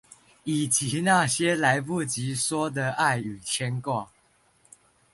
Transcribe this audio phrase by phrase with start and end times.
[0.45, 4.07] 以及那些來不及說的愛與牽掛